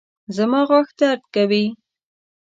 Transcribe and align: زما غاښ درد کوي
زما 0.35 0.59
غاښ 0.69 0.87
درد 0.99 1.23
کوي 1.35 1.65